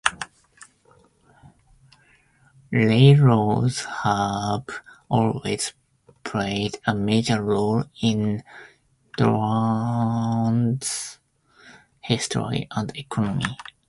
Railroads 2.71 3.85
have 4.01 4.65
always 5.09 5.73
played 6.23 6.79
a 6.87 6.95
major 6.95 7.43
role 7.43 7.83
in 8.01 8.41
Durand's 9.15 11.19
history 12.01 12.67
and 12.71 12.91
economy. 12.97 13.45